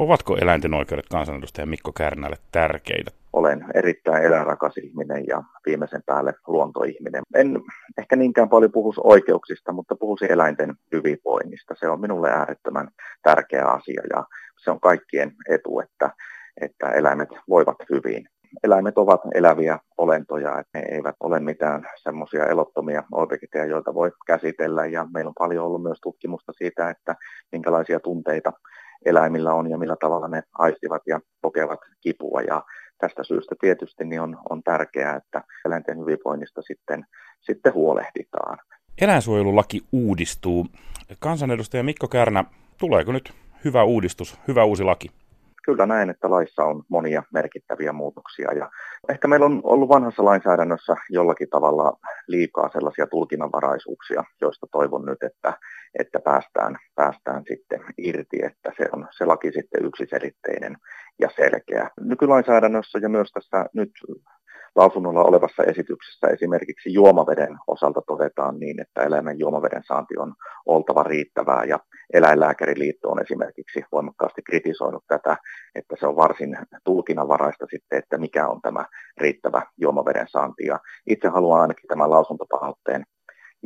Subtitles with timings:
[0.00, 3.10] Ovatko eläinten oikeudet kansanedustaja Mikko Kärnälle tärkeitä?
[3.32, 7.22] Olen erittäin eläinrakas ihminen ja viimeisen päälle luontoihminen.
[7.34, 7.60] En
[7.98, 11.74] ehkä niinkään paljon puhuisi oikeuksista, mutta puhuisin eläinten hyvinvoinnista.
[11.80, 12.88] Se on minulle äärettömän
[13.22, 14.24] tärkeä asia ja
[14.64, 16.10] se on kaikkien etu, että,
[16.60, 18.28] että eläimet voivat hyvin.
[18.64, 24.86] Eläimet ovat eläviä olentoja, että ne eivät ole mitään semmoisia elottomia objekteja, joita voi käsitellä.
[24.86, 27.16] Ja meillä on paljon ollut myös tutkimusta siitä, että
[27.52, 28.52] minkälaisia tunteita
[29.04, 32.40] eläimillä on ja millä tavalla ne aistivat ja kokevat kipua.
[32.40, 32.62] Ja
[32.98, 37.06] tästä syystä tietysti niin on, on tärkeää, että eläinten hyvinvoinnista sitten,
[37.40, 38.58] sitten huolehditaan.
[39.00, 40.66] Eläinsuojelulaki uudistuu.
[41.18, 42.44] Kansanedustaja Mikko Kärnä,
[42.78, 43.32] tuleeko nyt
[43.64, 45.19] hyvä uudistus, hyvä uusi laki?
[45.64, 48.52] Kyllä näen, että laissa on monia merkittäviä muutoksia.
[48.52, 48.70] Ja
[49.08, 55.52] ehkä meillä on ollut vanhassa lainsäädännössä jollakin tavalla liikaa sellaisia tulkinnanvaraisuuksia, joista toivon nyt, että,
[55.98, 60.76] että päästään, päästään sitten irti, että se on se laki sitten yksiselitteinen
[61.20, 61.90] ja selkeä.
[62.00, 63.90] Nykylainsäädännössä ja myös tässä nyt
[64.76, 70.34] lausunnolla olevassa esityksessä esimerkiksi juomaveden osalta todetaan niin, että eläimen juomaveden saanti on
[70.66, 71.78] oltava riittävää ja
[72.12, 75.36] eläinlääkäriliitto on esimerkiksi voimakkaasti kritisoinut tätä,
[75.74, 78.84] että se on varsin tulkinnanvaraista sitten, että mikä on tämä
[79.16, 80.66] riittävä juomaveden saanti.
[80.66, 83.04] Ja itse haluan ainakin tämän lausuntopalautteen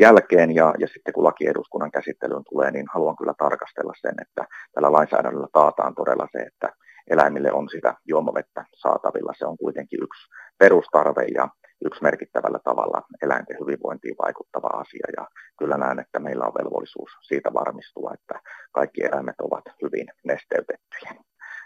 [0.00, 4.44] jälkeen ja, ja sitten kun laki eduskunnan käsittelyyn tulee, niin haluan kyllä tarkastella sen, että
[4.74, 6.68] tällä lainsäädännöllä taataan todella se, että
[7.10, 9.32] eläimille on sitä juomavettä saatavilla.
[9.38, 10.22] Se on kuitenkin yksi
[10.58, 11.48] perustarve ja
[11.84, 15.06] yksi merkittävällä tavalla eläinten hyvinvointiin vaikuttava asia.
[15.16, 18.40] Ja kyllä näen, että meillä on velvollisuus siitä varmistua, että
[18.72, 21.14] kaikki eläimet ovat hyvin nesteytettyjä.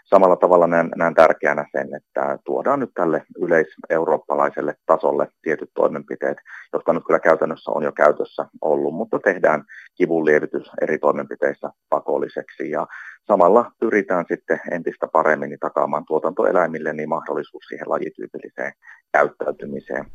[0.05, 6.37] Samalla tavalla näen, näen tärkeänä sen, että tuodaan nyt tälle yleiseurooppalaiselle tasolle tietyt toimenpiteet,
[6.73, 9.63] jotka nyt kyllä käytännössä on jo käytössä ollut, mutta tehdään
[9.95, 12.87] kivunlievitys eri toimenpiteissä pakolliseksi ja
[13.31, 18.73] samalla pyritään sitten entistä paremmin takaamaan tuotantoeläimille niin mahdollisuus siihen lajityypilliseen
[19.11, 20.05] käyttäytymiseen.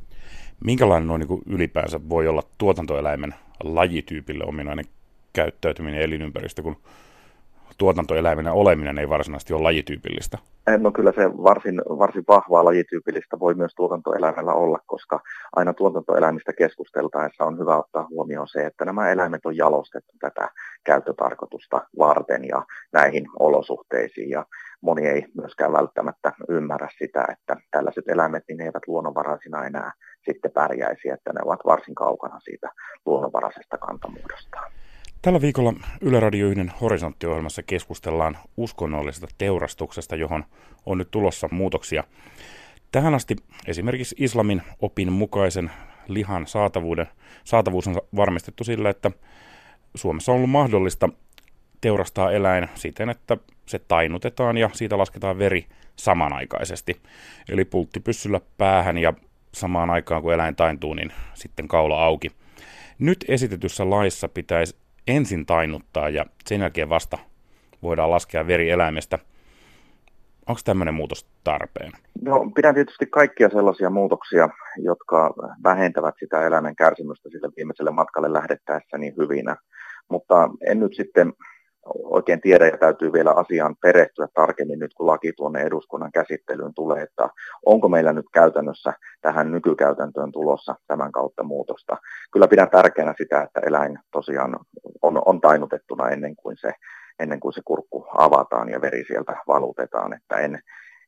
[0.65, 3.35] Minkälainen on niin ylipäänsä voi olla tuotantoeläimen
[3.65, 4.85] lajityypille ominainen
[5.33, 6.77] käyttäytyminen elinympäristö, kun
[7.79, 10.39] tuotantoeläimenä oleminen ei varsinaisesti ole lajityypillistä?
[10.79, 15.21] No kyllä se varsin, varsin vahvaa lajityypillistä voi myös tuotantoeläimellä olla, koska
[15.57, 20.49] aina tuotantoeläimistä keskusteltaessa on hyvä ottaa huomioon se, että nämä eläimet on jalostettu tätä
[20.85, 22.63] käyttötarkoitusta varten ja
[22.93, 24.31] näihin olosuhteisiin.
[24.31, 24.47] Ja
[24.81, 29.93] moni ei myöskään välttämättä ymmärrä sitä, että tällaiset eläimet niin eivät luonnonvaraisina enää
[30.25, 32.71] sitten pärjäisi, että ne ovat varsin kaukana siitä
[33.07, 34.73] luonnonvaraisesta kantamuodostaan.
[35.25, 40.45] Tällä viikolla Yle Radio 1 horisonttiohjelmassa keskustellaan uskonnollisesta teurastuksesta, johon
[40.87, 42.05] on nyt tulossa muutoksia.
[42.93, 43.37] Tähän asti
[43.67, 45.71] esimerkiksi islamin opin mukaisen
[46.09, 47.07] lihan saatavuuden,
[47.45, 49.11] saatavuus on varmistettu sillä, että
[49.95, 51.09] Suomessa on ollut mahdollista
[51.81, 53.37] teurastaa eläin siten, että
[53.67, 57.01] se tainutetaan ja siitä lasketaan veri samanaikaisesti.
[57.49, 59.13] Eli pulttipyssyllä päähän ja
[59.53, 62.31] samaan aikaan kun eläin taintuu, niin sitten kaula auki.
[62.99, 67.19] Nyt esitetyssä laissa pitäisi ensin tainuttaa ja sen jälkeen vasta
[67.83, 69.19] voidaan laskea veri eläimestä.
[70.47, 71.93] Onko tämmöinen muutos tarpeen?
[72.23, 74.49] No, pidän tietysti kaikkia sellaisia muutoksia,
[74.79, 79.57] jotka vähentävät sitä eläimen kärsimystä sille viimeiselle matkalle lähdettäessä niin hyvinä.
[80.09, 81.33] Mutta en nyt sitten
[81.87, 87.03] oikein tiedä ja täytyy vielä asiaan perehtyä tarkemmin nyt, kun laki tuonne eduskunnan käsittelyyn tulee,
[87.03, 87.29] että
[87.67, 91.97] onko meillä nyt käytännössä tähän nykykäytäntöön tulossa tämän kautta muutosta.
[92.33, 94.57] Kyllä pidän tärkeänä sitä, että eläin tosiaan
[95.03, 96.73] on, on tainutettuna ennen kuin, se,
[97.19, 100.61] ennen kuin se kurkku avataan ja veri sieltä valutetaan, että en,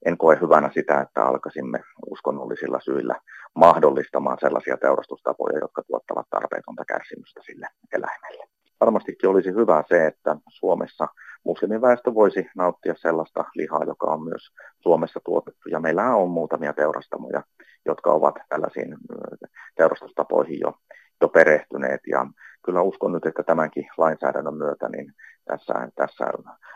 [0.05, 3.21] en koe hyvänä sitä, että alkaisimme uskonnollisilla syillä
[3.55, 8.56] mahdollistamaan sellaisia teurastustapoja, jotka tuottavat tarpeetonta kärsimystä sille eläimelle
[8.87, 11.07] varmastikin olisi hyvä se, että Suomessa
[11.45, 14.43] muslimiväestö voisi nauttia sellaista lihaa, joka on myös
[14.83, 15.69] Suomessa tuotettu.
[15.69, 17.43] Ja meillä on muutamia teurastamoja,
[17.87, 18.97] jotka ovat tällaisiin
[19.77, 20.73] teurastustapoihin jo,
[21.21, 22.01] jo perehtyneet.
[22.07, 22.27] Ja
[22.65, 25.13] kyllä uskon nyt, että tämänkin lainsäädännön myötä niin
[25.45, 26.25] tässä, tässä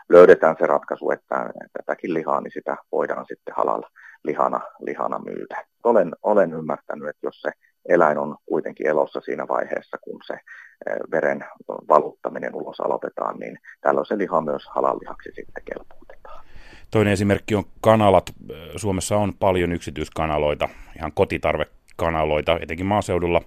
[0.09, 3.89] löydetään se ratkaisu, että tätäkin lihaa niin sitä voidaan sitten halalla
[4.23, 5.63] lihana, lihana myydä.
[5.83, 7.51] Olen, olen ymmärtänyt, että jos se
[7.89, 14.05] eläin on kuitenkin elossa siinä vaiheessa, kun se eh, veren valuttaminen ulos aloitetaan, niin tällöin
[14.05, 16.45] se liha myös halallihaksi sitten kelpuutetaan.
[16.91, 18.33] Toinen esimerkki on kanalat.
[18.75, 23.41] Suomessa on paljon yksityiskanaloita, ihan kotitarvekanaloita, etenkin maaseudulla.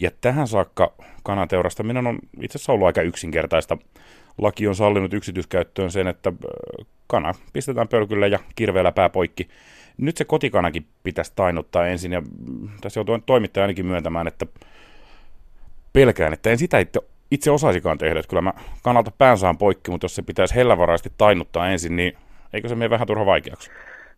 [0.00, 0.92] Ja tähän saakka
[1.22, 3.76] kanateurastaminen on itse asiassa ollut aika yksinkertaista.
[4.38, 9.48] Laki on sallinut yksityiskäyttöön sen, että eh, kana pistetään pölkylle ja kirveellä pää poikki
[9.96, 12.22] nyt se kotikanakin pitäisi tainuttaa ensin, ja
[12.80, 14.46] tässä joutuu toimittaja ainakin myöntämään, että
[15.92, 17.00] pelkään, että en sitä itse,
[17.30, 18.52] itse osaisikaan tehdä, että kyllä mä
[18.82, 22.16] kannalta pään saan poikki, mutta jos se pitäisi hellävaraisesti tainuttaa ensin, niin
[22.52, 23.70] Eikö se mene vähän turha vaikeaksi?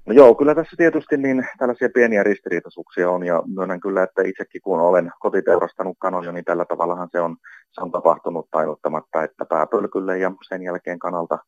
[0.07, 4.61] No joo, kyllä tässä tietysti niin tällaisia pieniä ristiriitaisuuksia on ja myönnän kyllä, että itsekin
[4.63, 7.37] kun olen kotiteurastanut kanoja, niin tällä tavallahan se on,
[7.73, 11.39] se on tapahtunut tainottamatta, että pääpölkylle ja sen jälkeen kanalta,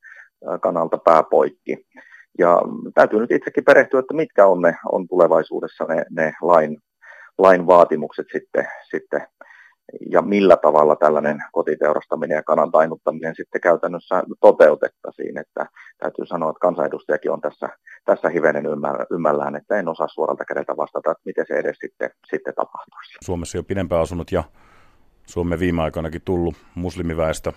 [0.60, 1.86] kanalta pääpoikki.
[2.38, 2.62] Ja
[2.94, 6.78] täytyy nyt itsekin perehtyä, että mitkä on, ne, on tulevaisuudessa ne, ne lain,
[7.38, 9.26] lain vaatimukset sitten, sitten
[10.10, 15.38] ja millä tavalla tällainen kotiteurastaminen ja kanan tainuttaminen sitten käytännössä toteutettaisiin.
[15.38, 15.66] Että
[15.98, 17.68] täytyy sanoa, että kansanedustajakin on tässä,
[18.04, 18.64] tässä hivenen
[19.10, 23.18] ymmällään, että en osaa suoralta kädeltä vastata, että miten se edes sitten, sitten tapahtuisi.
[23.24, 24.44] Suomessa jo pidempään asunut ja
[25.26, 27.52] Suomen viime aikoinakin tullut muslimiväestö,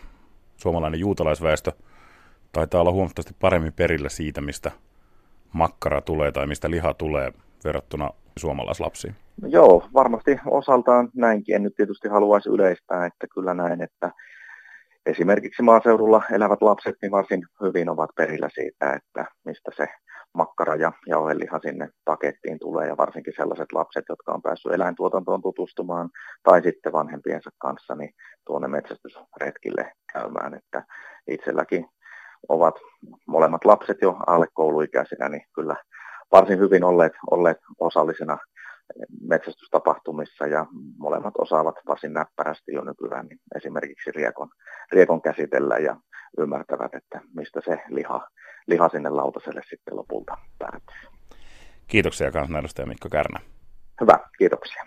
[0.57, 1.71] suomalainen juutalaisväestö,
[2.51, 4.71] taitaa olla huomattavasti paremmin perillä siitä, mistä
[5.53, 7.33] makkara tulee tai mistä liha tulee
[7.63, 8.09] verrattuna
[8.39, 9.15] suomalaislapsiin.
[9.41, 11.55] No joo, varmasti osaltaan näinkin.
[11.55, 14.11] En nyt tietysti haluaisi yleistää, että kyllä näin, että
[15.05, 19.87] esimerkiksi maaseudulla elävät lapset niin varsin hyvin ovat perillä siitä, että mistä se
[20.33, 26.09] makkara ja jauheliha sinne pakettiin tulee ja varsinkin sellaiset lapset, jotka on päässyt eläintuotantoon tutustumaan
[26.43, 28.13] tai sitten vanhempiensa kanssa niin
[28.45, 30.83] tuonne metsästysretkille käymään, että
[31.27, 31.85] itselläkin
[32.49, 32.75] ovat
[33.27, 35.75] molemmat lapset jo alle kouluikäisinä, niin kyllä
[36.35, 38.37] varsin hyvin olleet, olleet osallisena
[39.21, 40.65] metsästystapahtumissa ja
[40.97, 44.49] molemmat osaavat varsin näppärästi jo nykyään niin esimerkiksi riekon,
[44.91, 45.95] riekon käsitellä ja
[46.37, 48.27] ymmärtävät, että mistä se liha,
[48.67, 51.09] liha sinne lautaselle sitten lopulta päätyy.
[51.87, 53.39] Kiitoksia kansanedustaja Mikko Kärnä.
[54.01, 54.83] Hyvä, kiitoksia.